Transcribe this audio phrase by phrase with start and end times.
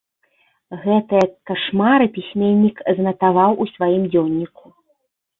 [0.83, 4.65] Гэтыя кашмары пісьменнік занатаваў у сваім дзённіку.